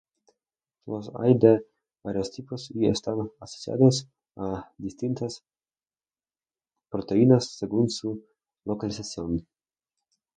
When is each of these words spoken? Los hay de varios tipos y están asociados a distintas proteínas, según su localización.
Los 0.87 1.11
hay 1.13 1.37
de 1.37 1.63
varios 2.01 2.31
tipos 2.31 2.71
y 2.71 2.87
están 2.87 3.29
asociados 3.39 4.07
a 4.35 4.73
distintas 4.79 5.43
proteínas, 6.89 7.51
según 7.51 7.91
su 7.91 8.25
localización. 8.65 9.45